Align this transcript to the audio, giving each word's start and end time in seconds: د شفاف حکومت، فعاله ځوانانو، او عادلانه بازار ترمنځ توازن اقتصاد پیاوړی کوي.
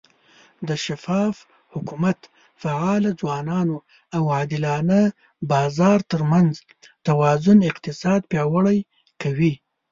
د 0.67 0.69
شفاف 0.85 1.35
حکومت، 1.73 2.19
فعاله 2.61 3.11
ځوانانو، 3.19 3.77
او 4.15 4.23
عادلانه 4.35 5.01
بازار 5.51 5.99
ترمنځ 6.11 6.53
توازن 7.07 7.57
اقتصاد 7.69 8.21
پیاوړی 8.31 8.79
کوي. 9.21 9.53